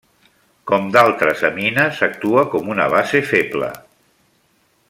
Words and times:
Com 0.71 0.87
d'altres 0.95 1.43
amines 1.51 2.01
actua 2.09 2.47
com 2.57 2.75
una 2.77 2.91
base 2.97 3.25
feble. 3.35 3.73